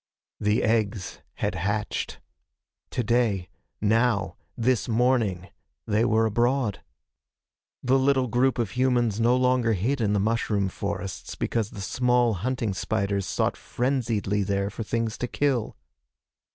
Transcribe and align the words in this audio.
The 0.39 0.63
eggs 0.63 1.19
had 1.35 1.53
hatched. 1.53 2.19
Today 2.89 3.49
now 3.79 4.35
this 4.57 4.89
morning 4.89 5.49
they 5.85 6.03
were 6.05 6.25
abroad. 6.25 6.81
The 7.83 7.99
little 7.99 8.27
group 8.27 8.57
of 8.57 8.71
humans 8.71 9.19
no 9.19 9.37
longer 9.37 9.73
hid 9.73 10.01
in 10.01 10.13
the 10.13 10.19
mushroom 10.19 10.69
forests 10.69 11.35
because 11.35 11.69
the 11.69 11.81
small 11.81 12.33
hunting 12.33 12.73
spiders 12.73 13.27
sought 13.27 13.55
frenziedly 13.55 14.41
there 14.41 14.71
for 14.71 14.81
things 14.81 15.19
to 15.19 15.27
kill. 15.27 15.77